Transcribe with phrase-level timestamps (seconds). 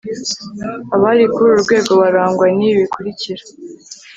[0.95, 3.43] abari kuri uru rwego barangwa n'ibi bikurikira